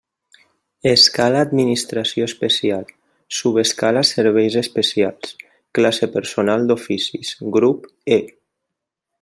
Escala 0.91 1.43
administració 1.47 2.29
especial, 2.29 2.87
subescala 3.41 4.03
serveis 4.13 4.59
especials, 4.65 5.37
classe 5.79 6.13
personal 6.19 6.69
d'oficis, 6.73 7.35
grup 7.59 7.89
E. 8.19 8.23